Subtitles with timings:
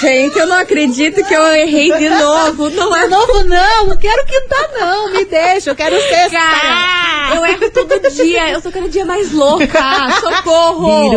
[0.00, 2.70] gente, eu não acredito que eu errei de novo.
[2.70, 5.12] Não é De novo, não, não quero quintar, não.
[5.12, 7.03] Me deixa, eu quero ser Cara,
[7.34, 8.50] eu erro todo dia.
[8.50, 9.80] Eu tô cada dia mais louca.
[10.20, 11.10] Socorro.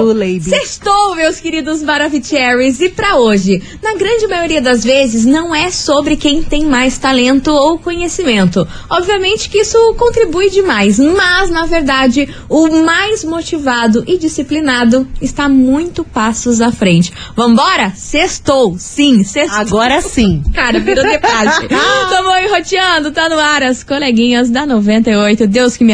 [0.50, 2.80] Sextou, meus queridos Maravicheries.
[2.82, 7.52] E pra hoje, na grande maioria das vezes, não é sobre quem tem mais talento
[7.52, 8.68] ou conhecimento.
[8.90, 11.00] Obviamente que isso contribui demais.
[11.00, 17.12] Mas, na verdade, o mais motivado e disciplinado está muito passos à frente.
[17.36, 17.92] Vambora?
[17.96, 18.78] Sextou.
[18.78, 19.60] Sim, sextou.
[19.60, 20.44] Agora sim.
[20.54, 21.68] Cara, virou debate.
[22.10, 25.48] Tamo enroteando, tá no ar as coleguinhas da 98.
[25.48, 25.94] Deus que me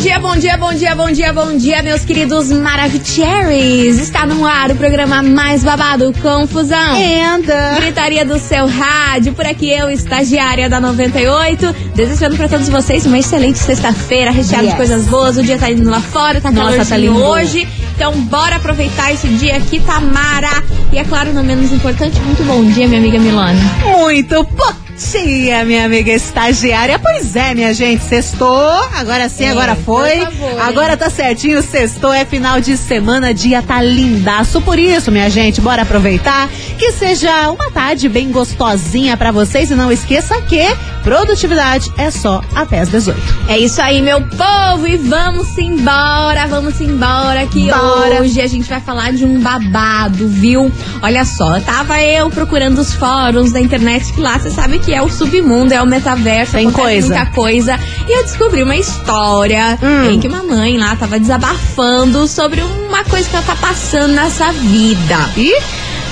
[0.00, 3.98] dia, bom dia, bom dia, bom dia, bom dia, meus queridos Maravicheries.
[3.98, 6.96] Está no ar o programa mais babado, Confusão.
[7.34, 7.74] Anda.
[7.76, 13.18] Gritaria do seu rádio, por aqui eu, estagiária da 98, desejando pra todos vocês uma
[13.18, 14.70] excelente sexta-feira, recheada Yes.
[14.72, 15.36] de coisas boas.
[15.36, 17.16] O dia tá indo lá fora, tá Nossa, tá lindo.
[17.18, 17.68] hoje.
[17.94, 20.62] Então, bora aproveitar esse dia aqui, tá mara.
[20.92, 23.60] E é claro, não menos importante, muito bom dia, minha amiga Milana.
[23.84, 26.98] Muito bom dia, minha amiga estagiária.
[26.98, 28.58] Pois é, minha gente, sextou.
[28.94, 30.20] Agora sim, É, agora foi.
[30.20, 30.28] hein?
[30.60, 32.12] agora tá certinho, sextou.
[32.12, 34.60] É final de semana, dia tá lindaço.
[34.60, 39.70] Por isso, minha gente, bora aproveitar que seja uma tarde bem gostosinha pra vocês.
[39.70, 40.60] E não esqueça que
[41.02, 43.18] produtividade é só até as 18.
[43.48, 48.20] É isso aí, meu povo, e vamos embora, vamos embora, que Bora.
[48.22, 50.70] hoje a gente vai falar de um babado, viu?
[51.02, 55.02] Olha só, tava eu procurando os fóruns da internet, que lá você sabe que é
[55.02, 57.08] o submundo, é o metaverso, Tem coisa.
[57.14, 57.78] muita coisa,
[58.08, 60.10] e eu descobri uma história Hum.
[60.10, 64.52] em que uma mãe lá tava desabafando sobre uma coisa que ela tá passando nessa
[64.52, 65.16] vida.
[65.36, 65.58] E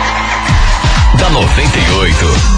[1.19, 2.54] da 98.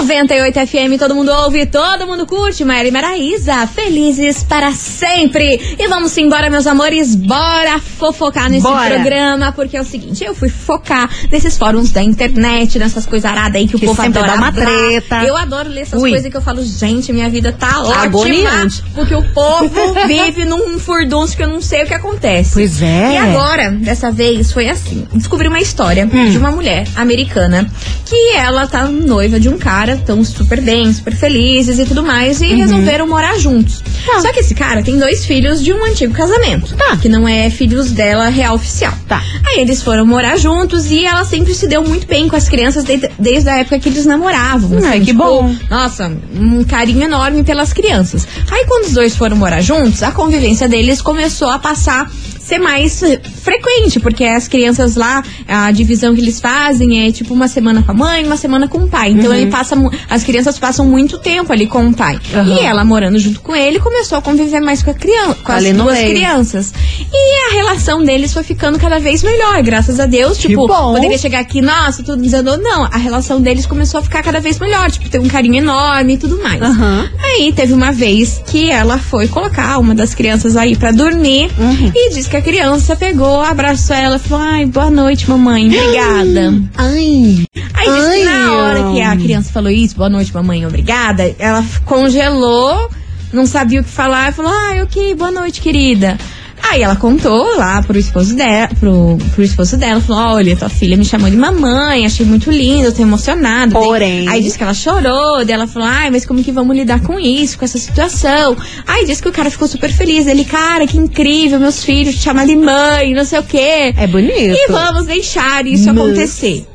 [0.00, 2.64] 98 FM, todo mundo ouve, todo mundo curte.
[2.66, 5.76] Maera e Maraísa, felizes para sempre.
[5.78, 8.90] E vamos embora, meus amores, bora fofocar nesse Bora.
[8.94, 13.56] programa, porque é o seguinte, eu fui focar nesses fóruns da internet, nessas coisas aradas
[13.56, 15.24] aí que, Que o povo sempre adora dá uma treta.
[15.24, 16.10] Eu adoro ler essas Ui.
[16.10, 18.66] coisas que eu falo, gente, minha vida tá ótima.
[18.94, 19.70] Porque o povo
[20.06, 22.52] vive num furdunço que eu não sei o que acontece.
[22.52, 23.12] Pois é.
[23.14, 25.06] E agora, dessa vez, foi assim.
[25.14, 26.30] Descobri uma história Hum.
[26.30, 27.66] de uma mulher americana
[28.04, 32.40] que ela tá noiva de um cara, tão super bem, super felizes e tudo mais,
[32.40, 32.46] Uhum.
[32.46, 33.82] e resolveram morar juntos.
[34.06, 34.20] Tá.
[34.20, 36.74] Só que esse cara tem dois filhos de um antigo casamento.
[36.76, 36.96] Tá.
[36.96, 38.92] Que não é filhos dela real oficial.
[39.06, 39.22] Tá.
[39.46, 42.84] Aí eles foram morar juntos e ela sempre se deu muito bem com as crianças
[42.84, 44.80] de- desde a época que eles namoravam.
[44.84, 45.54] Ai, que tipo, bom.
[45.70, 48.26] Nossa, um carinho enorme pelas crianças.
[48.50, 53.02] Aí quando os dois foram morar juntos, a convivência deles começou a passar ser mais
[53.50, 57.92] frequente, porque as crianças lá, a divisão que eles fazem é tipo uma semana com
[57.92, 59.10] a mãe, uma semana com o pai.
[59.12, 59.76] Então ele passa,
[60.10, 62.18] as crianças passam muito tempo ali com o pai.
[62.34, 62.56] Aham.
[62.56, 65.70] E ela morando junto com ele começou a conviver mais com a criança, com Ali
[65.70, 66.10] as duas meio.
[66.10, 66.74] crianças.
[67.12, 70.36] E a relação deles foi ficando cada vez melhor, graças a Deus.
[70.38, 70.92] Que tipo, bom.
[70.94, 72.58] poderia chegar aqui, nossa, tudo desandou.
[72.58, 74.90] Não, a relação deles começou a ficar cada vez melhor.
[74.90, 76.60] Tipo, ter um carinho enorme e tudo mais.
[76.60, 77.08] Aham.
[77.22, 81.92] Aí teve uma vez que ela foi colocar uma das crianças aí pra dormir Uhum.
[81.94, 86.54] e disse que a criança pegou, abraçou ela e falou: Ai, boa noite, mamãe, obrigada.
[86.76, 87.44] Ai.
[87.74, 92.90] Aí Ai, na hora que a criança falou isso, boa noite, mamãe, obrigada, ela congelou,
[93.32, 96.18] não sabia o que falar, e falou: Ai, ok, boa noite, querida.
[96.62, 100.96] Aí ela contou lá pro esposo dela, pro, pro esposo dela, falou: olha, tua filha
[100.96, 103.72] me chamou de mamãe, achei muito lindo, tô emocionado.
[103.72, 104.28] Porém.
[104.28, 107.18] Aí disse que ela chorou, daí ela falou, ai, mas como que vamos lidar com
[107.18, 108.56] isso, com essa situação?
[108.86, 110.26] Aí disse que o cara ficou super feliz.
[110.26, 113.94] Ele, cara, que incrível, meus filhos te chamam de mãe, não sei o quê.
[113.96, 114.56] É bonito.
[114.56, 116.66] E vamos deixar isso Mas- acontecer.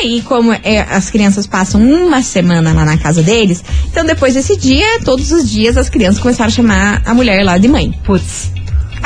[0.00, 4.56] Aí, como é, as crianças passam uma semana lá na casa deles, então depois desse
[4.56, 7.92] dia, todos os dias as crianças começaram a chamar a mulher lá de mãe.
[8.04, 8.50] Putz.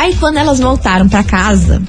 [0.00, 1.82] Aí quando elas voltaram pra casa,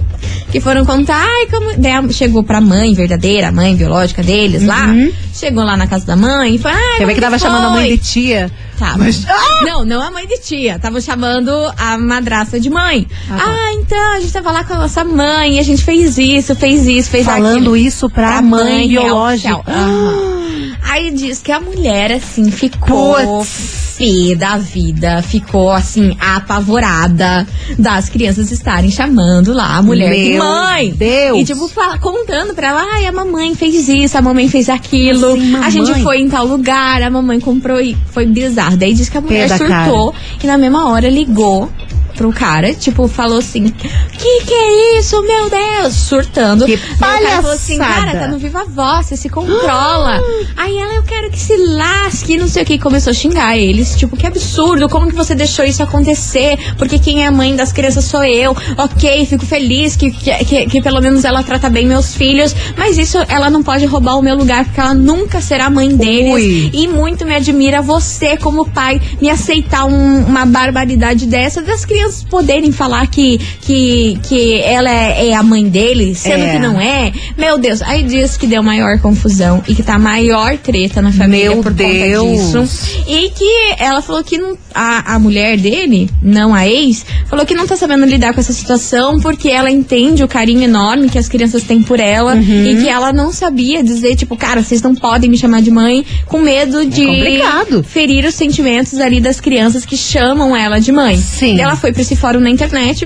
[0.51, 1.77] que foram contar, ai, como.
[1.77, 4.87] Daí chegou pra mãe verdadeira, a mãe biológica deles lá.
[5.33, 7.69] Chegou lá na casa da mãe e falou, ai, como ver que tava chamando a
[7.69, 8.51] mãe foi?" de tia?
[8.77, 8.97] Tava.
[8.97, 9.23] Mas-
[9.63, 10.77] Não, não a mãe de tia.
[10.79, 13.07] Tava chamando a madrasta de mãe.
[13.29, 13.73] Ah, Ah, tá.
[13.75, 17.09] então, a gente tava lá com a nossa mãe, a gente fez isso, fez isso,
[17.09, 17.77] fez Falando aquilo.
[17.77, 19.61] isso pra, mãe, real biológica.
[19.67, 20.75] Aham.
[20.83, 23.80] Aí diz que a mulher, assim, ficou Putz.
[24.01, 27.45] Fé da vida, ficou, assim, apavorada
[27.77, 30.91] das crianças estarem chamando lá a mulher de Meu mãe.
[30.91, 31.39] Deus.
[31.39, 35.33] E, tipo, fala- contando pra ela, ai, a mamãe fez isso, a mamãe fez aquilo,
[35.33, 38.77] Assim, a gente foi em tal lugar, a mamãe comprou e foi bizarro.
[38.77, 40.13] Daí diz que a mulher surtou
[40.43, 41.69] e na mesma hora ligou
[42.15, 45.93] pro cara, tipo, falou assim: Que que é isso, meu Deus?
[45.93, 46.65] Surtando.
[46.65, 48.05] Que Daí o cara falou assim: palhaçada.
[48.07, 50.19] Cara, tá no viva voz, você se controla.
[50.57, 52.77] Aí ela, eu quero que se lasque, não sei o que.
[52.79, 56.57] Começou a xingar eles, tipo, que absurdo, como que você deixou isso acontecer?
[56.77, 58.55] Porque quem é a mãe das crianças sou eu.
[58.77, 62.97] Ok, fico feliz que, que, que, que pelo menos ela trata bem meus filhos, mas
[62.97, 66.33] isso ela não pode roubar o meu lugar, porque ela nunca será mãe deles.
[66.33, 66.69] Ui.
[66.73, 72.00] E muito me admira você, como pai, me aceitar um- uma barbaridade dessa, das crianças
[72.29, 76.51] poderem falar que, que, que ela é, é a mãe deles, sendo É.
[76.53, 77.11] que não é.
[77.37, 81.49] Meu Deus, aí diz que deu maior confusão e que tá maior treta na família
[81.51, 82.41] Meu por Deus.
[82.41, 83.01] conta disso.
[83.07, 87.53] E que ela falou que não, a, a mulher dele, não a ex, falou que
[87.53, 91.27] não tá sabendo lidar com essa situação porque ela entende o carinho enorme que as
[91.27, 92.65] crianças têm por ela Uhum.
[92.65, 96.05] e que ela não sabia dizer, tipo, cara, vocês não podem me chamar de mãe
[96.25, 97.83] com medo de complicado.
[97.83, 101.17] ferir os sentimentos ali das crianças que chamam ela de mãe.
[101.17, 101.59] Sim.
[101.59, 103.05] Ela foi pra esse fórum na internet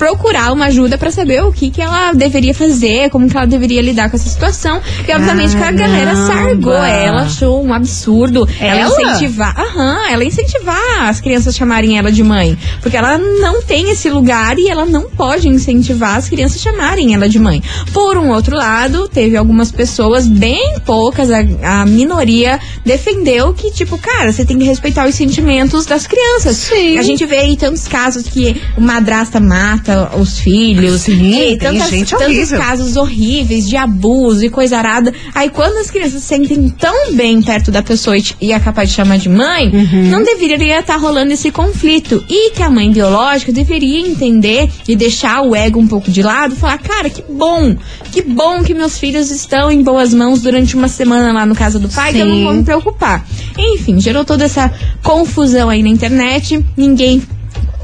[0.00, 3.82] procurar uma ajuda pra saber o que que ela deveria fazer, como que ela deveria
[3.82, 4.80] lidar com essa situação.
[5.06, 6.26] E obviamente que a galera Caramba.
[6.26, 8.48] sargou ela, achou um absurdo.
[8.58, 9.02] Ela, Ela?
[9.02, 14.08] incentivar, aham, ela incentivar as crianças chamarem ela de mãe, porque ela não tem esse
[14.08, 17.62] lugar e ela não pode incentivar as crianças chamarem ela de mãe.
[17.92, 21.40] Por um outro lado, teve algumas pessoas, bem poucas, a,
[21.82, 26.56] a minoria defendeu que tipo, cara, você tem que respeitar os sentimentos das crianças.
[26.56, 26.96] Sim.
[26.96, 31.02] A gente vê aí tantos casos que o madrasta mata os filhos.
[31.02, 32.58] Sim, e tem tantas, gente tantos horrível.
[32.58, 35.12] casos horríveis de abuso e coisa arada.
[35.34, 38.88] Aí quando as crianças se sentem tão bem perto da pessoa e, e é capaz
[38.90, 40.10] de chamar de mãe, Uhum.
[40.10, 42.24] não deveria estar rolando esse conflito.
[42.28, 46.54] E que a mãe biológica deveria entender e deixar o ego um pouco de lado
[46.56, 47.76] falar, cara, que bom,
[48.12, 51.78] que bom que meus filhos estão em boas mãos durante uma semana lá no casa
[51.78, 52.44] do pai, que eu não Sim.
[52.44, 53.26] vou me preocupar.
[53.58, 54.72] Enfim, gerou toda essa
[55.02, 56.64] confusão aí na internet.
[56.76, 57.22] Ninguém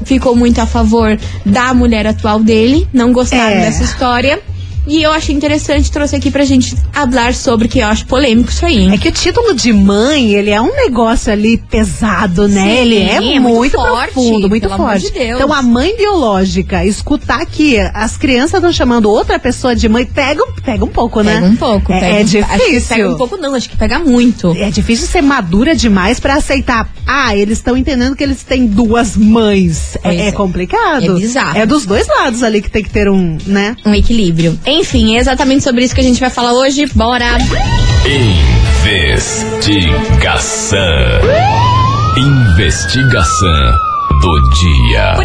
[0.05, 3.61] ficou muito a favor da mulher atual dele, não gostaram É.
[3.61, 4.39] dessa história.
[4.87, 8.65] E eu achei interessante, trouxe aqui pra gente falar sobre, que eu acho polêmico isso
[8.65, 8.77] aí.
[8.83, 8.91] hein?
[8.93, 12.61] É que o título de mãe, ele é um negócio ali pesado, né?
[12.61, 15.05] Sim, ele é, é muito, muito forte, profundo, muito pelo amor forte.
[15.07, 15.39] de Deus.
[15.41, 20.41] Então a mãe biológica, escutar que as crianças estão chamando outra pessoa de mãe, pega,
[20.43, 21.35] um- pega um pouco, né?
[21.35, 21.91] Pega um pouco.
[21.93, 22.95] É, pega, é Acho que difícil.
[22.97, 24.55] pega um pouco não, acho que pega muito.
[24.57, 26.89] É difícil ser madura demais pra aceitar.
[27.05, 29.97] Ah, eles estão entendendo que eles têm duas mães.
[30.03, 30.31] É, é é.
[30.31, 31.17] complicado.
[31.17, 31.57] É bizarro.
[31.57, 33.75] É dos dois lados ali que tem que ter um, né?
[33.85, 34.57] Um equilíbrio.
[34.77, 36.85] Enfim, é exatamente sobre isso que a gente vai falar hoje.
[36.85, 37.37] Bora!
[39.25, 40.77] Investigação.
[42.15, 43.86] Investigação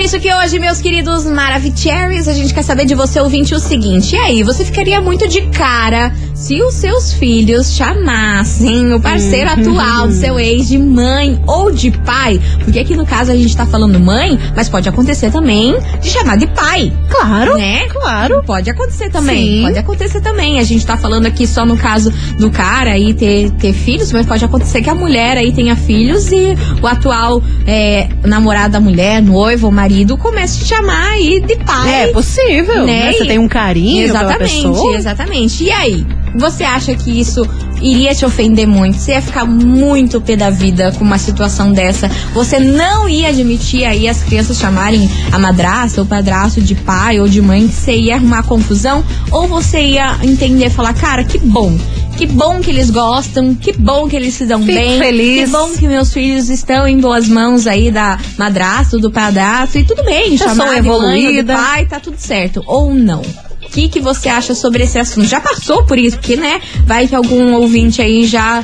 [0.03, 4.17] isso que hoje, meus queridos Maravicheries, a gente quer saber de você, ouvinte, o seguinte.
[4.17, 10.09] E aí, você ficaria muito de cara se os seus filhos chamassem o parceiro atual
[10.09, 12.41] do seu ex de mãe ou de pai?
[12.65, 16.37] Porque aqui no caso a gente tá falando mãe, mas pode acontecer também de chamar
[16.37, 16.93] de pai.
[17.09, 17.55] Claro.
[17.55, 17.87] Né?
[17.89, 18.43] Claro.
[18.45, 19.59] Pode acontecer também.
[19.59, 19.63] Sim.
[19.63, 20.59] Pode acontecer também.
[20.59, 24.27] A gente tá falando aqui só no caso do cara aí ter, ter filhos, mas
[24.27, 29.23] pode acontecer que a mulher aí tenha filhos e o atual é, namorado da mulher,
[29.23, 32.03] noivo ou marido, comece a chamar aí de pai.
[32.05, 33.07] É possível, Né?
[33.07, 33.13] né?
[33.13, 34.97] Você tem um carinho pela Exatamente, pessoa.
[34.97, 35.65] exatamente.
[35.65, 36.07] E aí?
[36.35, 37.47] Você acha que isso
[37.83, 38.97] iria te ofender muito?
[38.97, 42.09] Você ia ficar muito pé da vida com uma situação dessa?
[42.33, 47.29] Você não ia admitir aí as crianças chamarem a madrasta ou padrasto de pai ou
[47.29, 47.69] de mãe?
[47.69, 49.05] Que você ia arrumar confusão?
[49.31, 51.77] Ou você ia entender e falar, cara, que bom
[52.16, 54.99] Que bom que eles gostam, que bom que eles se dão Fico bem.
[54.99, 55.47] feliz.
[55.47, 59.85] Que bom que meus filhos estão em boas mãos aí da madrasta, do padrasto e
[59.85, 60.37] tudo bem.
[60.37, 61.54] Já sou de mãe evoluída.
[61.54, 62.62] pai, tá tudo certo.
[62.66, 63.23] Ou não.
[63.23, 65.26] O que, que você acha sobre esse assunto?
[65.26, 66.19] Já passou por isso?
[66.19, 68.62] Porque, né, vai que algum ouvinte aí já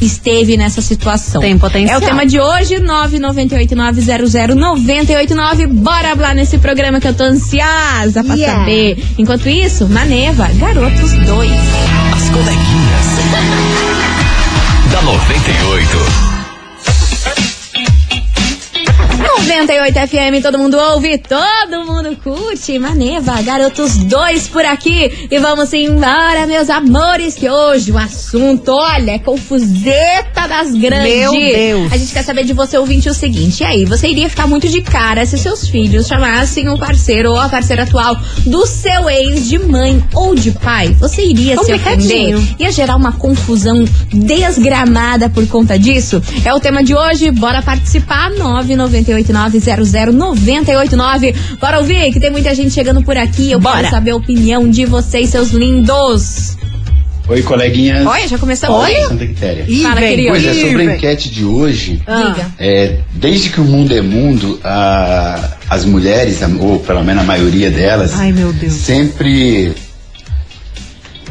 [0.00, 1.40] esteve nessa situação.
[1.40, 2.00] Tem potencial.
[2.00, 5.68] É o tema de hoje, 998900989.
[5.68, 8.58] Bora lá nesse programa que eu tô ansiosa pra Yeah.
[8.60, 9.04] saber.
[9.18, 11.50] Enquanto isso, Maneva, Garotos 2.
[12.30, 13.18] As coleguinhas.
[14.92, 16.39] da 98.
[19.40, 22.78] 98 FM, todo mundo ouve, todo mundo curte.
[22.78, 25.28] Maneva, Garotos 2 por aqui.
[25.30, 31.14] E vamos embora, meus amores, que hoje o assunto, olha, é confuseta das grandes.
[31.14, 31.92] Meu Deus.
[31.92, 33.62] A gente quer saber de você, ouvinte, o seguinte.
[33.62, 37.40] E aí, você iria ficar muito de cara se seus filhos chamassem o parceiro ou
[37.40, 38.16] a parceira atual
[38.46, 40.94] do seu ex de mãe ou de pai?
[41.00, 42.36] Você iria se ofender?
[42.58, 46.22] Ia gerar uma confusão desgramada por conta disso?
[46.44, 47.30] É o tema de hoje.
[47.30, 48.30] Bora participar.
[49.32, 51.34] 998900989.
[51.60, 53.50] Bora ouvir que tem muita gente chegando por aqui.
[53.50, 53.78] Eu Bora.
[53.78, 56.56] quero saber a opinião de vocês, seus lindos.
[57.28, 58.04] Oi, coleguinhas.
[58.06, 58.76] Olha, já começamos.
[58.76, 59.06] Olha.
[59.06, 59.64] Santa Quitéria.
[59.68, 60.30] Ih, Fala, querido.
[60.30, 62.34] Pois é, sobre a enquete de hoje, Ah.
[62.58, 67.70] É, desde que o mundo é mundo, a- as mulheres, ou pelo menos a maioria
[67.70, 68.72] delas, Ai, meu Deus.
[68.72, 69.72] sempre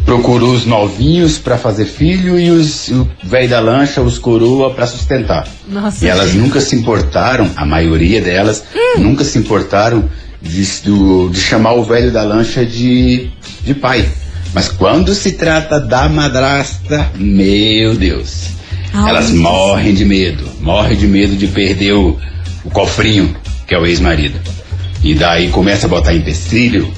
[0.10, 4.88] procurou os novinhos para fazer filho e os o velho da lancha, os coroa para
[4.88, 5.48] sustentar.
[5.68, 6.42] Nossa, e elas gente.
[6.42, 8.64] nunca se importaram, a maioria delas,
[8.98, 10.10] nunca se importaram
[10.42, 13.30] de, do- de chamar o velho da lancha de,
[13.64, 14.10] de pai.
[14.52, 18.46] Mas quando se trata da madrasta, meu Deus.
[18.92, 19.40] Ai, elas Jesus.
[19.40, 22.18] morrem de medo, morrem de medo de perder o,
[22.66, 23.36] o cofrinho,
[23.68, 24.40] que é o ex-marido.
[25.04, 26.92] E daí começa a botar empecilho,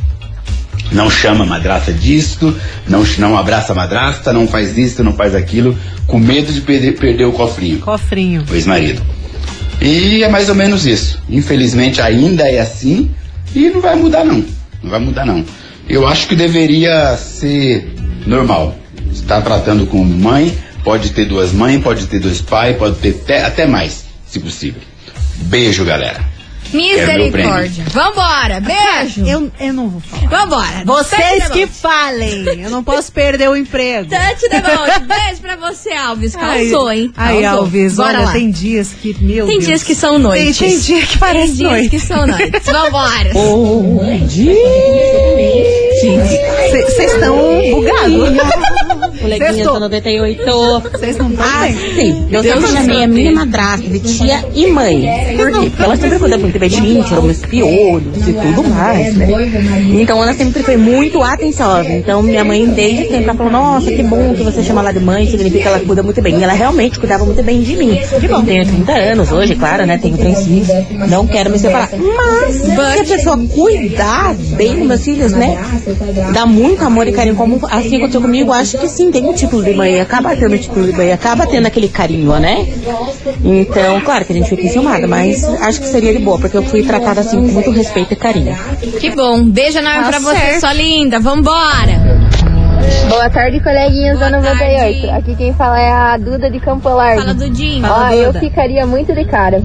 [0.91, 2.55] não chama madrasta disto,
[2.88, 7.25] não, não abraça madrasta, não faz isso, não faz aquilo, com medo de perder, perder
[7.25, 8.43] o cofrinho, Cofrinho.
[8.50, 9.01] o ex-marido.
[9.81, 11.19] E é mais ou menos isso.
[11.29, 13.10] Infelizmente ainda é assim
[13.55, 14.43] e não vai mudar não.
[14.83, 15.43] Não vai mudar não.
[15.89, 17.93] Eu acho que deveria ser
[18.25, 18.75] normal.
[19.12, 23.65] Está tratando com mãe, pode ter duas mães, pode ter dois pais, pode ter até
[23.65, 24.81] mais, se possível.
[25.43, 26.30] Beijo, galera.
[26.73, 27.83] Misericórdia.
[27.89, 29.25] Vambora, beijo.
[29.25, 30.27] Eu, eu não vou falar.
[30.29, 30.83] Vambora.
[30.85, 32.45] Vocês que falem.
[32.61, 34.09] Eu não posso perder o emprego.
[34.09, 34.99] Touch the boat.
[35.05, 36.35] Beijo pra você, Alves.
[36.35, 37.11] Causou, hein?
[37.17, 37.59] Ai, Causou.
[37.61, 38.31] Alves, Bora olha, lá.
[38.33, 39.65] tem dias que, meu Tem Deus.
[39.67, 40.57] dias que são noites.
[40.57, 41.89] Tem, tem dia que parece Tem dias noite.
[41.89, 42.65] que são noites.
[42.65, 43.31] Vambora.
[46.71, 47.35] Vocês estão
[47.71, 48.70] bugados.
[49.21, 49.73] Coleguinhas Sextou.
[49.73, 50.43] da 98.
[50.91, 52.27] Vocês não estão Ah, sim.
[52.31, 55.35] Eu Deus sempre do chamei a minha madrasta de tia e mãe.
[55.37, 55.69] Por quê?
[55.69, 59.27] Porque ela sempre cuidou muito bem de mim, tirou meus piolhos e tudo mais, né?
[59.93, 61.89] Então ela sempre foi muito atenciosa.
[61.89, 64.99] Então minha mãe, desde sempre, ela falou: Nossa, que bom que você chama ela de
[64.99, 66.37] mãe, significa que ela cuida muito bem.
[66.39, 67.99] E ela realmente cuidava muito bem de mim.
[68.11, 69.97] Eu tenho 30 anos hoje, claro, né?
[69.97, 70.67] Tenho três filhos.
[71.09, 71.89] Não quero me separar.
[71.91, 75.57] Mas se a pessoa cuidar bem dos meus filhos, né?
[76.33, 77.35] Dá muito amor e carinho.
[77.35, 80.57] Como assim aconteceu comigo, acho que sim, tem um título de mãe, acaba tendo o
[80.57, 82.65] título de mãe, acaba tendo aquele carinho, né?
[83.43, 86.63] Então, claro que a gente fica enciumada, mas acho que seria de boa, porque eu
[86.63, 88.55] fui tratada assim com muito respeito e carinho.
[88.99, 89.43] Que bom.
[89.43, 90.59] Beijo enorme Tá pra você, certo.
[90.61, 91.19] sua linda.
[91.19, 92.21] Vambora.
[93.09, 95.01] Boa tarde, coleguinhas Boa da 98.
[95.07, 95.09] tarde.
[95.09, 97.21] Aqui quem fala é a Duda de Campo Largo.
[97.21, 97.35] Fala.
[97.81, 99.61] Fala, Ó, eu ficaria muito de cara.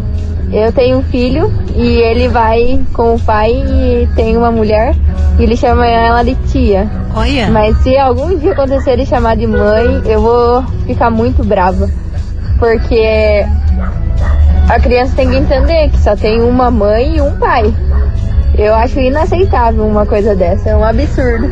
[0.52, 4.94] Eu tenho um filho e ele vai com o pai e tem uma mulher
[5.38, 6.88] e ele chama ela de tia.
[7.16, 7.50] Olha.
[7.50, 11.88] Mas se algum dia acontecer ele chamar de mãe, eu vou ficar muito brava.
[12.58, 13.44] Porque
[14.68, 17.74] a criança tem que entender que só tem uma mãe e um pai.
[18.58, 21.50] Eu acho inaceitável uma coisa dessa, é um absurdo.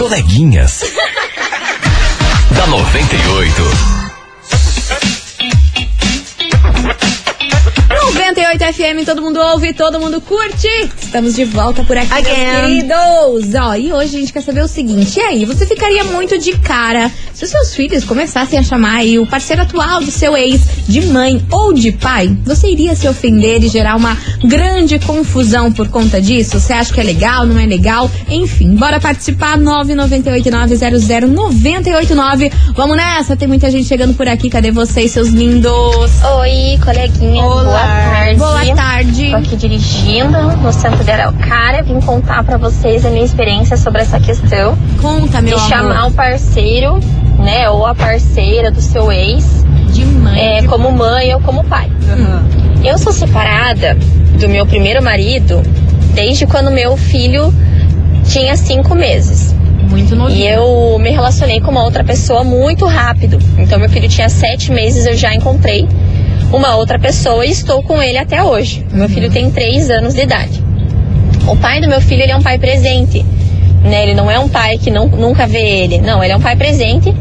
[0.03, 0.81] coleguinhas.
[2.51, 4.02] da 98.
[8.53, 10.67] 98 FM, todo mundo ouve, todo mundo curte.
[11.01, 12.61] Estamos de volta por aqui, meus Again.
[12.61, 13.55] queridos.
[13.55, 16.55] Ó, e hoje a gente quer saber o seguinte: e aí, você ficaria muito de
[16.59, 20.61] cara se os seus filhos começassem a chamar aí o parceiro atual do seu ex
[20.87, 22.37] de mãe ou de pai?
[22.45, 26.59] Você iria se ofender e gerar uma grande confusão por conta disso?
[26.59, 28.11] Você acha que é legal, não é legal?
[28.29, 32.51] Enfim, bora participar 998900989.
[32.75, 34.47] Vamos nessa, tem muita gente chegando por aqui.
[34.49, 36.11] Cadê vocês, seus lindos?
[36.39, 37.43] Oi, coleguinha.
[37.43, 37.63] Olá.
[37.63, 38.42] Boa tarde.
[38.43, 39.29] Boa tarde.
[39.29, 41.81] Tô aqui dirigindo no centro de Araucária.
[41.81, 45.69] Vim contar pra vocês a minha experiência sobre essa questão Conta, meu de amor.
[45.69, 46.99] chamar o parceiro,
[47.39, 50.57] né, ou a parceira do seu ex de mãe.
[50.57, 51.89] é, de- como mãe ou como pai.
[52.83, 53.97] Eu sou separada
[54.37, 55.61] do meu primeiro marido
[56.13, 57.53] desde quando meu filho
[58.25, 59.55] tinha cinco meses.
[59.89, 60.37] Muito novinho.
[60.37, 63.37] E eu me relacionei com uma outra pessoa muito rápido.
[63.57, 65.87] Então, meu filho tinha sete meses, eu já encontrei
[66.53, 68.85] uma outra pessoa e estou com ele até hoje.
[68.91, 70.63] Meu filho tem três anos de idade.
[71.47, 73.25] O pai do meu filho, ele é um pai presente.
[73.83, 74.03] Né?
[74.03, 75.97] Ele não é um pai que não, nunca vê ele.
[75.99, 77.13] Não, ele é um pai presente.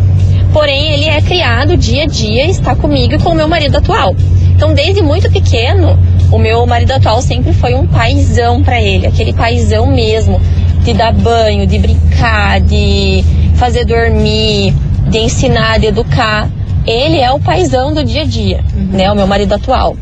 [0.53, 4.15] Porém, ele é criado dia a dia, está comigo e com o meu marido atual.
[4.55, 5.99] Então, desde muito pequeno,
[6.31, 10.41] o meu marido atual sempre foi um paizão para ele, aquele paizão mesmo,
[10.85, 13.25] de dar banho, de brincar, de
[13.57, 14.75] fazer dormir,
[15.09, 16.49] de ensinar, de educar.
[16.87, 19.11] Ele é o paizão do dia a dia, né?
[19.11, 19.97] O meu marido atual.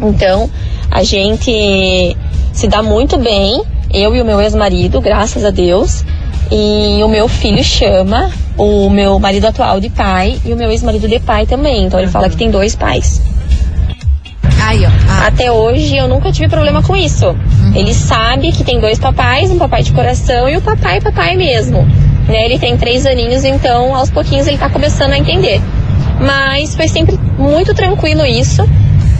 [0.00, 0.48] Então,
[0.90, 2.16] a gente
[2.52, 6.04] se dá muito bem, eu e o meu ex-marido, graças a Deus.
[6.50, 11.08] E o meu filho chama o meu marido atual de pai e o meu ex-marido
[11.08, 11.84] de pai também.
[11.84, 13.20] Então ele fala que tem dois pais.
[14.64, 14.88] Aí, ó.
[15.08, 17.36] Ah, Até hoje eu nunca tive problema com isso.
[17.74, 21.82] Ele sabe que tem dois papais, um papai de coração e o papai papai mesmo.
[22.28, 22.44] Né?
[22.44, 25.60] Ele tem três aninhos, então aos pouquinhos ele tá começando a entender.
[26.20, 28.66] Mas foi sempre muito tranquilo isso,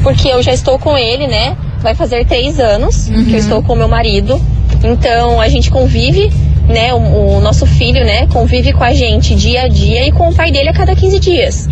[0.02, 1.56] porque eu já estou com ele, né?
[1.80, 4.40] Vai fazer três anos que eu estou com meu marido.
[4.82, 6.32] Então a gente convive,
[6.68, 6.92] né?
[6.94, 8.26] O, o nosso filho, né?
[8.28, 11.20] Convive com a gente dia a dia e com o pai dele a cada 15
[11.20, 11.68] dias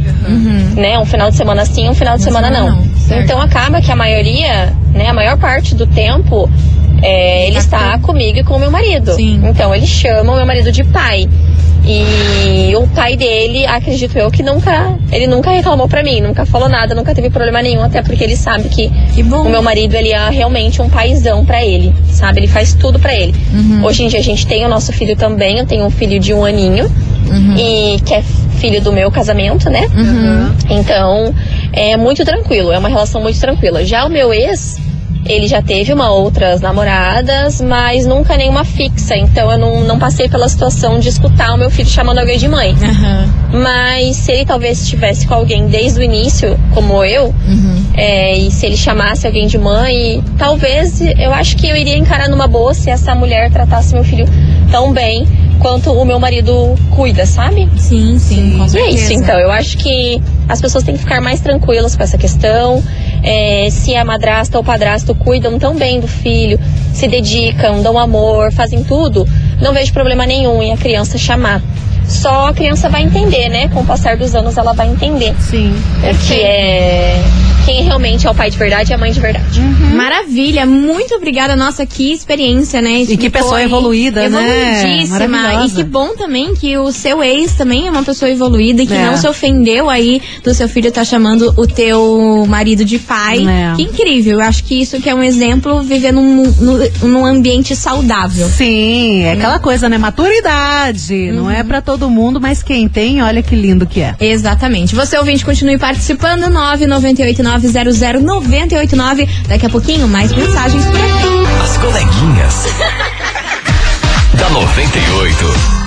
[0.75, 0.99] né?
[0.99, 2.83] Um final de semana sim, um final de semana semana não.
[2.83, 3.23] não.
[3.23, 6.49] Então acaba que a maioria, né, a maior parte do tempo,
[7.03, 9.13] é, ele Tá está comigo e com o meu marido.
[9.13, 9.41] Sim.
[9.45, 11.29] Então ele chama o meu marido de pai.
[11.87, 16.68] E o pai dele, acredito eu, que nunca, ele nunca reclamou pra mim, nunca falou
[16.68, 19.42] nada, nunca teve problema nenhum, até porque ele sabe que que bom.
[19.42, 22.40] o meu marido, ele é realmente um paizão pra ele, sabe?
[22.40, 23.35] Ele faz tudo pra ele.
[23.53, 23.85] Uhum.
[23.85, 26.33] Hoje em dia a gente tem o nosso filho também, eu tenho um filho de
[26.33, 26.90] um aninho,
[27.27, 27.57] Uhum.
[27.57, 28.23] e que é
[28.59, 29.88] filho do meu casamento, né?
[30.70, 31.35] Então,
[31.73, 33.85] é muito tranquilo, é uma relação muito tranquila.
[33.85, 34.79] Já o meu ex,
[35.27, 39.17] ele já teve uma outras namoradas, mas nunca nenhuma fixa.
[39.17, 42.49] Então eu não, não passei pela situação de escutar o meu filho chamando alguém de
[42.49, 42.75] mãe.
[42.83, 43.29] Aham.
[43.63, 47.85] Mas se ele talvez estivesse com alguém desde o início, como eu, Uhum.
[47.95, 52.29] é, e se ele chamasse alguém de mãe, talvez eu acho que eu iria encarar
[52.29, 54.27] numa boa se essa mulher tratasse meu filho
[54.71, 55.27] tão bem
[55.59, 57.69] quanto o meu marido cuida, sabe?
[57.77, 58.97] Sim, sim, com E é certeza.
[58.99, 59.39] isso, então.
[59.39, 62.83] Eu acho que as pessoas têm que ficar mais tranquilas com essa questão.
[63.27, 66.61] É, se a madrasta ou padrasto cuidam tão bem do filho,
[66.93, 69.27] se dedicam, dão amor, fazem tudo,
[69.63, 71.63] não vejo problema nenhum em a criança chamar.
[72.09, 73.69] Só a criança vai entender, né?
[73.69, 75.75] Com o passar dos anos, ela vai entender Sim.
[76.03, 77.23] o que é
[77.64, 79.59] quem realmente é o pai de verdade e a mãe de verdade.
[79.95, 81.57] Maravilha, muito obrigada.
[81.57, 83.03] Nossa, que experiência, né?
[83.03, 84.77] E que pessoa Foi evoluída, né?
[84.83, 85.27] Evoluidíssima.
[85.29, 85.73] Maravilhosa.
[85.73, 88.93] E que bom também que o seu ex também é uma pessoa evoluída e que
[88.93, 89.07] É.
[89.07, 93.47] não se ofendeu aí do seu filho estar chamando o teu marido de pai.
[93.49, 93.77] É.
[93.77, 94.40] Que incrível.
[94.40, 98.47] Eu acho que isso que é um exemplo viver num, num, num ambiente saudável.
[98.49, 99.97] Sim, é aquela coisa, né?
[99.97, 101.33] Maturidade.
[101.33, 104.16] Não é pra todo todo mundo, mas quem tem, olha que lindo que é.
[104.18, 104.96] Exatamente.
[104.96, 106.50] Você ouvinte, continue participando.
[106.50, 109.28] 998900989.
[109.46, 111.28] Daqui a pouquinho, mais mensagens por aqui.
[111.62, 112.66] As coleguinhas.
[114.37, 115.84] da 98.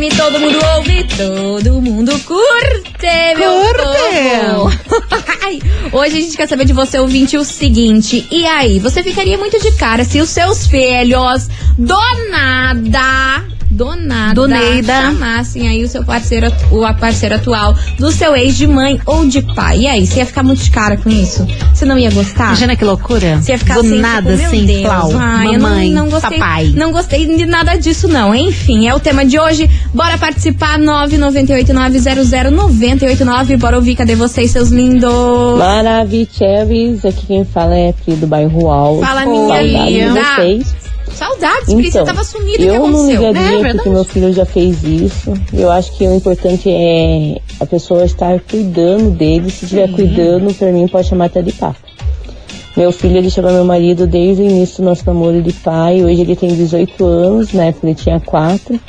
[0.00, 3.80] FM, todo mundo ouve, todo mundo curte, meu Curte!
[4.50, 5.92] povo.
[5.92, 8.26] Hoje a gente quer saber de você, ouvinte, o seguinte.
[8.30, 13.44] E aí, você ficaria muito de cara se os seus filhos, do nada,
[14.34, 18.66] do nada, chamassem aí o seu parceiro, o a parceiro atual do seu ex de
[18.66, 19.80] mãe ou de pai.
[19.80, 21.46] E aí, você ia ficar muito de cara com isso?
[21.72, 22.48] Você não ia gostar?
[22.48, 23.38] Imagina que loucura.
[23.40, 25.10] Você ia ficar Do assim, nada, tipo, assim, Deus, Clau.
[25.16, 26.72] ai, mamãe, eu não, não gostei, papai.
[26.76, 28.34] Não gostei de nada disso, não.
[28.34, 29.70] Enfim, é o tema de hoje.
[29.94, 33.56] Bora participar, 998900989.
[33.56, 35.10] Bora ouvir, cadê vocês, seus lindos?
[35.58, 39.00] Maravicheries, aqui quem fala é a Pri do bairro Alto.
[39.00, 40.20] Fala, minha Saudade de linda.
[40.36, 40.74] vocês.
[41.14, 44.82] Saudades, Pri, você Então, tava sumida, eu não ligaria É, porque meu filho já fez
[44.84, 45.32] isso.
[45.52, 49.50] Eu acho que o importante é a pessoa estar cuidando dele.
[49.50, 51.78] Se estiver cuidando, pra mim pode chamar até de papo.
[52.76, 56.04] Meu filho, ele chama meu marido desde o início do nosso namoro de pai.
[56.04, 58.80] Hoje ele tem 18 anos, na época ele tinha 4.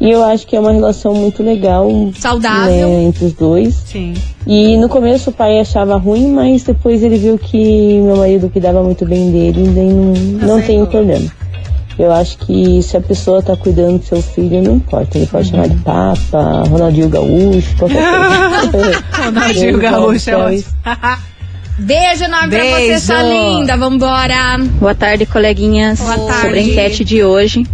[0.00, 2.88] E eu acho que é uma relação muito legal Saudável.
[2.88, 3.74] né, entre os dois.
[3.86, 4.14] Sim.
[4.46, 8.82] E no começo o pai achava ruim, mas depois ele viu que meu marido cuidava
[8.82, 11.30] muito bem dele e não, não tem problema.
[11.98, 15.16] Eu acho que se a pessoa tá cuidando do seu filho, não importa.
[15.16, 18.02] Ele pode chamar de papa, Ronaldinho Gaúcho, qualquer
[18.70, 19.04] coisa.
[19.24, 20.64] Ronaldinho Beijo, Gaúcho é ótimo.
[21.78, 23.00] Beijo enorme pra você, Beijo.
[23.00, 23.76] sua linda.
[23.76, 24.58] Vambora.
[24.80, 25.98] Boa tarde, coleguinhas.
[26.00, 26.40] Boa tarde.
[26.42, 27.66] Sobre a enquete de hoje.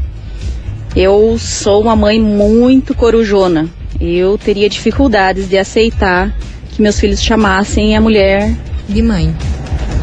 [0.95, 3.69] Eu sou uma mãe muito corujona.
[4.01, 6.33] Eu teria dificuldades de aceitar
[6.71, 8.53] que meus filhos chamassem a mulher
[8.89, 9.35] De mãe.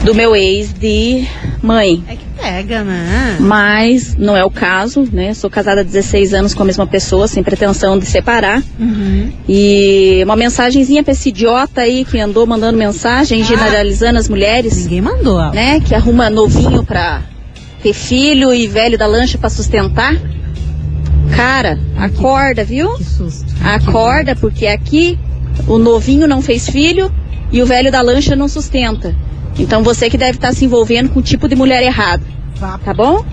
[0.04, 1.26] do meu ex de
[1.62, 2.04] mãe.
[2.08, 3.38] É que pega, né?
[3.40, 5.34] Mas não é o caso, né?
[5.34, 8.62] Sou casada há 16 anos com a mesma pessoa, sem pretensão de separar.
[8.80, 9.32] Uhum.
[9.48, 15.02] E uma mensagenzinha pra esse idiota aí que andou mandando mensagem, generalizando as mulheres, Ninguém
[15.02, 15.52] mandou.
[15.52, 15.80] né?
[15.80, 17.22] Que arruma novinho pra
[17.84, 20.16] ter filho e velho da lancha pra sustentar.
[21.36, 22.96] Cara, acorda, viu?
[22.98, 23.54] Que susto.
[23.64, 25.18] Acorda, porque aqui
[25.68, 27.12] o novinho não fez filho
[27.52, 29.16] e o velho da lancha não sustenta.
[29.58, 32.24] Então você que deve estar se envolvendo com o tipo de mulher errado.
[32.60, 33.26] Tá bom?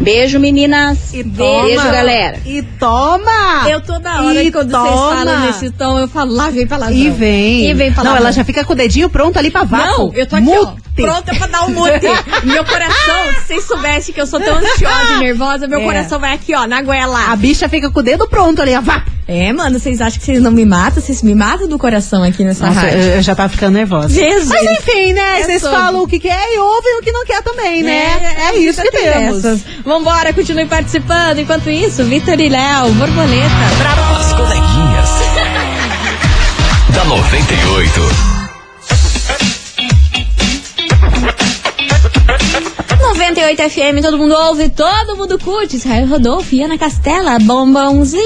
[0.00, 1.12] Beijo, meninas.
[1.12, 1.90] E Beijo, toma.
[1.92, 2.38] galera.
[2.46, 3.68] E toma!
[3.68, 5.16] Eu toda hora E quando vocês toma.
[5.16, 6.92] falam nesse tom, eu falo lá, vem pra lá.
[6.92, 7.68] E vem.
[7.68, 8.10] E vem falar.
[8.10, 10.06] Não, ela já fica com o dedinho pronto ali pra vácuo.
[10.06, 10.60] Não, eu tô aqui, Mute.
[10.66, 12.06] ó, pronta pra dar um mute.
[12.46, 15.84] Meu coração, se vocês soubessem que eu sou tão ansiosa e nervosa, meu É.
[15.84, 17.34] coração vai aqui, ó, na A goela.
[17.36, 18.80] bicha fica com o dedo pronto ali, ó.
[18.80, 19.02] Vá.
[19.30, 21.02] É, mano, vocês acham que vocês não me matam?
[21.02, 22.98] Vocês me matam do coração aqui nessa Nossa, rádio.
[22.98, 24.08] eu, eu já tava ficando nervosa.
[24.08, 24.48] Jesus.
[24.48, 25.40] Mas enfim, né?
[25.40, 25.76] É Vocês sobre.
[25.76, 28.36] falam o que quer e ouvem o que não quer também, né?
[28.48, 29.42] É, isso que tem temos.
[29.84, 31.40] Vambora, continue participando.
[31.40, 33.50] Enquanto isso, Vitor e Léo, borboleta.
[34.18, 35.10] As coleguinhas.
[36.94, 38.27] da 98.
[43.18, 45.74] 98 FM, todo mundo ouve, todo mundo curte.
[45.76, 48.22] Israel Rodolfo e Ana Castela, bombonzinho.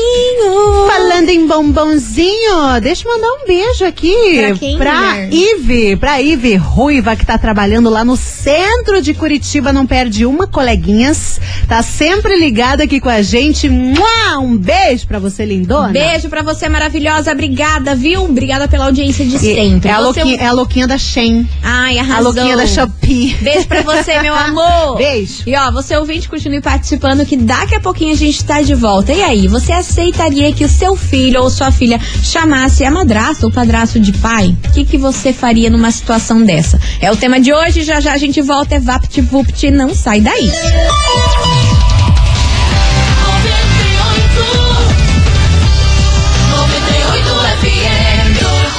[0.87, 5.29] Falando em bombonzinho, deixa eu mandar um beijo aqui Pra quem, pra?
[5.31, 10.47] Ive, pra Ive Ruiva, que tá trabalhando lá no centro de Curitiba, não perde uma,
[10.47, 11.41] coleguinhas.
[11.67, 13.69] Tá sempre ligada aqui com a gente.
[13.71, 14.39] Mua!
[14.41, 15.89] Um beijo pra você, lindona.
[15.89, 17.33] Beijo pra você, maravilhosa.
[17.33, 18.25] Obrigada, viu?
[18.25, 19.89] Obrigada pela audiência de sempre.
[19.89, 21.49] É a, Você- louquinha, é a louquinha da Shen.
[21.63, 22.25] Ai, A arrasou.
[22.33, 23.35] louquinha da Shopee.
[23.41, 24.82] Beijo pra você, meu amor.
[24.97, 25.43] Beijo.
[25.47, 29.13] E ó, você ouvinte, continue participando que daqui a pouquinho a gente tá de volta.
[29.13, 33.53] E aí, você aceitaria que o seu filho ou sua filha chamasse a madrasta ou
[33.53, 34.57] padrasto de pai?
[34.69, 36.81] O que, que você faria numa situação dessa?
[37.01, 40.51] É o tema de hoje, já já a gente volta, é VaptVupt, não sai daí.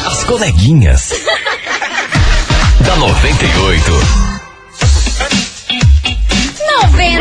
[0.06, 1.10] As coleguinhas.
[2.86, 4.23] da 98.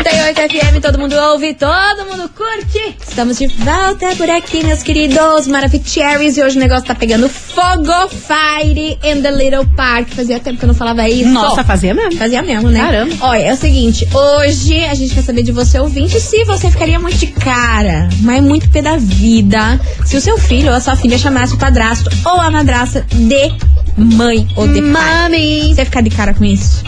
[0.03, 2.97] 98 FM, todo mundo ouve, todo mundo curte.
[3.07, 6.35] Estamos de volta por aqui, meus queridos Maravicheries.
[6.35, 8.09] E hoje o negócio tá pegando fogo.
[8.09, 10.09] Fire in the Little Park.
[10.09, 11.29] Fazia tempo que eu não falava isso.
[11.29, 12.17] Nossa, fazia mesmo.
[12.17, 12.81] Fazia mesmo, né?
[12.81, 13.15] Caramba.
[13.21, 16.99] Olha, é o seguinte, hoje a gente quer saber de você, ouvinte, se você ficaria
[16.99, 20.97] muito de cara, mas muito pé da vida, se o seu filho ou a sua
[20.97, 23.53] filha chamasse o padrasto ou a madrasta de
[23.95, 24.91] mãe ou de pai.
[24.91, 25.73] Mami.
[25.73, 26.83] Você ficar de cara com isso?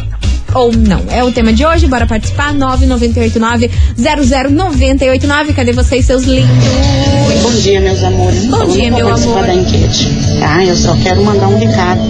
[0.55, 1.01] Ou não?
[1.11, 2.53] É o tema de hoje, bora participar.
[2.55, 5.53] 9989-00989.
[5.53, 6.49] Cadê vocês, seus lindos?
[7.43, 8.45] Bom dia, meus amores.
[8.45, 9.45] Bom Eu dia, meu amor.
[9.45, 10.07] da enquete,
[10.39, 10.63] tá?
[10.63, 12.01] Eu só quero mandar um recado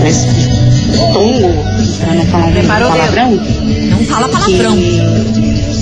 [0.00, 0.26] pra esse
[1.12, 1.52] tongo,
[2.00, 3.38] pra não falar um Preparou palavrão.
[3.90, 4.76] Não fala palavrão.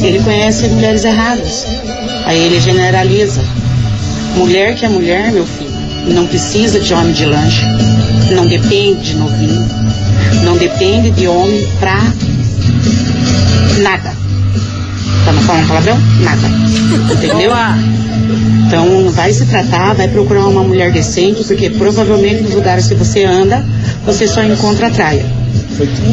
[0.02, 1.66] ele conhece mulheres erradas.
[2.24, 3.42] Aí ele generaliza.
[4.36, 5.70] Mulher que é mulher, meu filho,
[6.08, 7.62] não precisa de homem de lanche,
[8.34, 9.64] não depende de novinho,
[10.42, 11.98] não depende de homem pra
[13.82, 14.12] nada.
[15.26, 15.98] Não falar um palavrão?
[16.20, 16.48] Nada.
[17.12, 17.50] Entendeu?
[18.66, 23.24] Então vai se tratar, vai procurar uma mulher decente, porque provavelmente nos lugares que você
[23.24, 23.64] anda,
[24.04, 25.43] você só encontra a traia.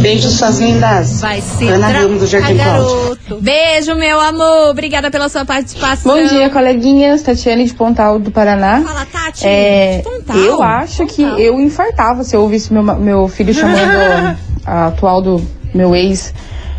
[0.02, 1.22] Beijos, suas lindas.
[1.22, 3.18] Vai se Ana Ramos do Jardim Cláudio.
[3.40, 4.72] Beijo, meu amor.
[4.72, 6.14] Obrigada pela sua participação.
[6.14, 7.22] Bom dia, coleguinhas.
[7.22, 8.82] Tatiane de Pontal do Paraná.
[8.82, 9.46] Fala, Tati.
[9.46, 10.38] É, Pontal.
[10.38, 15.42] eu acho que eu infartava se eu ouvisse meu, meu filho chamando a atual do
[15.74, 16.34] meu ex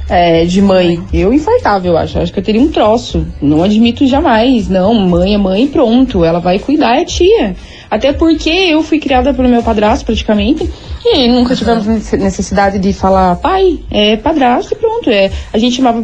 [0.09, 1.03] é, de mãe.
[1.13, 2.19] Eu infartava, eu acho.
[2.19, 3.27] Acho que eu teria um troço.
[3.41, 4.69] Não admito jamais.
[4.69, 6.25] Não, mãe é mãe e pronto.
[6.25, 7.57] Ela vai cuidar, é tia.
[7.93, 10.67] Até porque eu fui criada pelo meu padrasto, praticamente.
[11.05, 15.11] E nunca tivemos necessidade de falar pai, é padrasto e pronto.
[15.11, 16.03] É, a gente chamava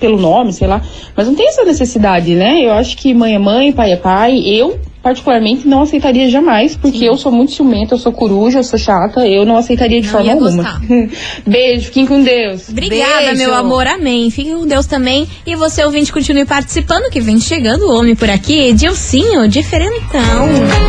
[0.00, 0.80] pelo nome, sei lá.
[1.14, 2.62] Mas não tem essa necessidade, né?
[2.62, 4.38] Eu acho que mãe é mãe, pai é pai.
[4.46, 8.76] Eu, particularmente, não aceitaria jamais, porque eu sou muito ciumenta, eu sou coruja, eu sou
[8.76, 10.82] chata, eu não aceitaria de Não forma alguma.
[11.46, 12.68] Beijo, fiquem com Deus.
[12.68, 13.36] Obrigada, Beijo.
[13.36, 13.86] meu amor.
[13.86, 14.28] Amém.
[14.32, 15.28] Fique com Deus também.
[15.46, 18.72] E você, ouvinte, continue participando, que vem chegando o homem por aqui.
[18.72, 20.48] Dilcinho, diferentão.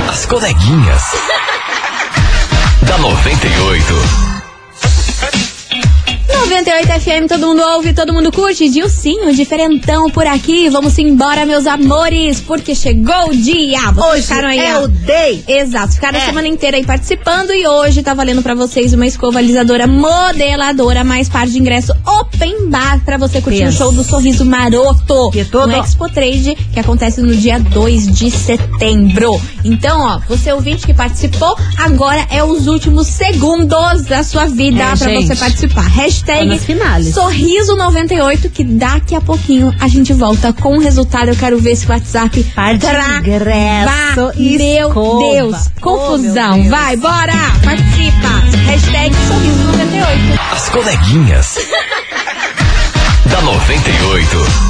[0.10, 1.04] As coleguinhas.
[2.88, 4.37] da 98.
[6.46, 8.70] 98 FM, todo mundo ouve, todo mundo curte.
[8.70, 10.70] Dilcinho, diferentão por aqui.
[10.70, 13.80] Vamos embora, meus amores, porque chegou o dia.
[13.92, 14.84] Vocês Hoje ficaram aí, é ó.
[14.84, 15.44] o day.
[15.48, 16.22] Exato, ficaram É.
[16.22, 21.28] a semana inteira aí participando e hoje tá valendo pra vocês uma escovalizadora modeladora mais
[21.28, 23.70] par de ingresso open bar pra você curtir Pensa.
[23.70, 25.68] o show do Sorriso Maroto Que tudo.
[25.68, 29.42] no Expo Trade, que acontece no dia 2 de setembro.
[29.68, 34.96] Então, ó, você ouvinte que participou, agora é os últimos segundos da sua vida É,
[34.96, 35.28] pra gente.
[35.28, 35.84] você participar.
[35.84, 37.14] Tá Hashtag finales.
[37.16, 41.30] Sorriso98, que daqui a pouquinho a gente volta com o resultado.
[41.30, 42.44] Eu quero ver esse WhatsApp.
[42.56, 43.20] Par de trava.
[43.20, 44.94] ingresso, Meu.
[45.20, 46.54] Deus, Oh, confusão.
[46.54, 46.70] meu Deus.
[46.70, 48.28] Vai, bora, participa.
[48.66, 50.40] Hashtag Sorriso98.
[50.54, 51.58] As coleguinhas.
[53.30, 54.67] da 98.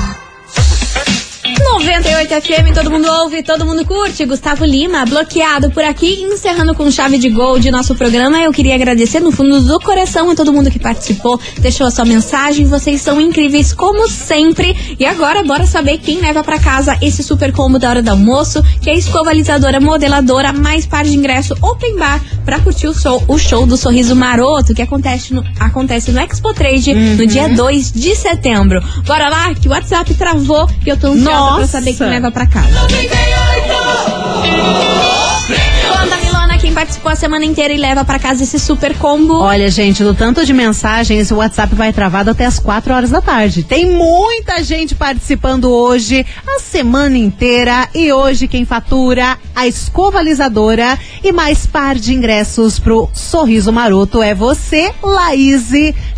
[1.73, 4.25] 98 FM, todo mundo ouve, todo mundo curte.
[4.25, 8.41] Gustavo Lima, bloqueado por aqui, encerrando com chave de gol de nosso programa.
[8.41, 12.06] Eu queria agradecer no fundo do coração a todo mundo que participou, deixou a sua
[12.06, 12.65] mensagem.
[12.65, 14.75] Vocês são incríveis como sempre.
[14.97, 18.63] E agora, bora saber quem leva pra casa esse super combo da hora do almoço,
[18.82, 23.21] que é a escovalizadora modeladora mais par de ingresso open bar pra curtir o show,
[23.27, 27.91] o show do Sorriso Maroto, que acontece no, acontece no Expo Trade no dia 2
[27.91, 28.82] de setembro.
[29.06, 31.79] Bora lá, que o WhatsApp travou e eu tô ansiosa pra Nossa.
[31.79, 32.67] saber quem leva pra casa.
[32.67, 35.06] Conta, Milona, quem
[36.77, 39.33] participou a semana inteira e leva pra casa esse super combo.
[39.33, 43.19] Olha, gente, do tanto de mensagens, o WhatsApp vai travado até as 4 horas da
[43.19, 43.63] tarde.
[43.63, 47.89] Tem muita gente participando hoje, a semana inteira.
[47.95, 54.35] E hoje quem fatura a escovalizadora e mais par de ingressos pro Sorriso Maroto é
[54.35, 55.71] você, Laís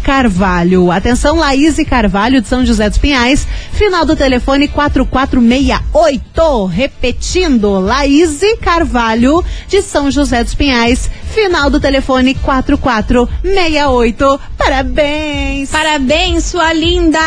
[0.03, 0.91] Carvalho.
[0.91, 6.65] Atenção, Laís Carvalho de São José dos Pinhais, final do telefone 4468.
[6.65, 14.39] Repetindo, Laís Carvalho de São José dos Pinhais, final do telefone 4468.
[14.57, 15.69] Parabéns!
[15.69, 17.19] Parabéns, sua linda!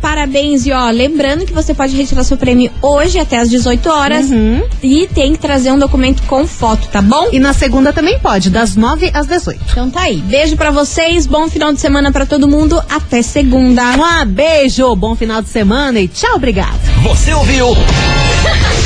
[0.00, 0.66] Parabéns!
[0.66, 4.26] E ó, lembrando que você pode retirar seu prêmio hoje até às 18 horas
[4.82, 7.28] e tem que trazer um documento com foto, tá bom?
[7.32, 9.60] E na segunda também pode, das 9 às 18.
[9.70, 10.18] Então tá aí.
[10.18, 12.82] Beijo pra vocês, bom final de semana pra todo mundo.
[12.88, 13.82] Até segunda.
[13.96, 16.78] Um beijo, bom final de semana e tchau, obrigado.
[17.02, 17.68] Você ouviu?